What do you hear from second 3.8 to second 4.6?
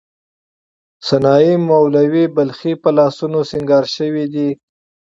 شوې دي.